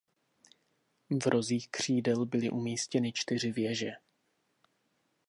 V 1.09 1.27
rozích 1.27 1.69
křídel 1.71 2.25
byly 2.25 2.49
umístěny 2.49 3.11
čtyři 3.13 3.51
věže. 3.51 3.91